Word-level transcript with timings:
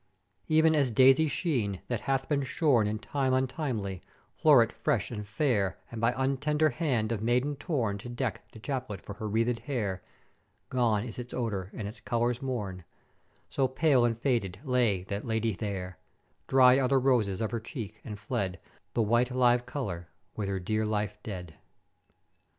"E'en 0.49 0.73
as 0.73 0.89
Daisy 0.89 1.27
sheen, 1.27 1.79
that 1.87 2.01
hath 2.09 2.27
been 2.27 2.41
shorn 2.41 2.87
in 2.87 2.97
time 2.97 3.35
untimely, 3.35 4.01
floret 4.35 4.71
fresh 4.71 5.11
and 5.11 5.27
fair, 5.27 5.77
and 5.91 6.01
by 6.01 6.11
untender 6.17 6.71
hand 6.71 7.11
of 7.11 7.21
maiden 7.21 7.55
torn 7.55 7.99
to 7.99 8.09
deck 8.09 8.41
the 8.51 8.57
chaplet 8.57 8.99
for 8.99 9.13
her 9.13 9.29
wreathèd 9.29 9.59
hair; 9.59 10.01
gone 10.69 11.03
is 11.03 11.19
its 11.19 11.35
odor 11.35 11.69
and 11.75 11.87
its 11.87 11.99
colours 11.99 12.41
mourn; 12.41 12.83
So 13.47 13.67
pale 13.67 14.03
and 14.03 14.17
faded 14.19 14.57
lay 14.63 15.03
that 15.03 15.23
Ladye 15.23 15.53
there; 15.55 15.99
dried 16.47 16.79
are 16.79 16.87
the 16.87 16.97
roses 16.97 17.39
of 17.39 17.51
her 17.51 17.59
cheek, 17.59 18.01
and 18.03 18.17
fled 18.17 18.59
the 18.95 19.03
white 19.03 19.29
live 19.29 19.67
color, 19.67 20.09
with 20.35 20.49
her 20.49 20.59
dear 20.59 20.83
life 20.83 21.19
dead. 21.21 21.57